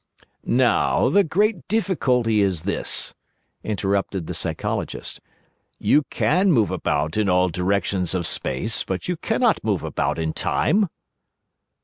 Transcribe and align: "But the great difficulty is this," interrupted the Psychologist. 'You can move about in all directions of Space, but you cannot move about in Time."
"But 0.43 1.09
the 1.11 1.23
great 1.23 1.67
difficulty 1.67 2.41
is 2.41 2.63
this," 2.63 3.13
interrupted 3.63 4.25
the 4.25 4.33
Psychologist. 4.33 5.21
'You 5.77 6.05
can 6.09 6.51
move 6.51 6.71
about 6.71 7.17
in 7.17 7.29
all 7.29 7.49
directions 7.49 8.15
of 8.15 8.25
Space, 8.25 8.83
but 8.83 9.07
you 9.07 9.15
cannot 9.15 9.63
move 9.63 9.83
about 9.83 10.17
in 10.17 10.33
Time." 10.33 10.87